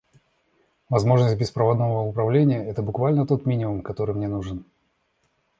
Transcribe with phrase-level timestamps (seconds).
[0.89, 4.65] Возможность беспроводного управления— это буквально тот минимум, который мне нужен.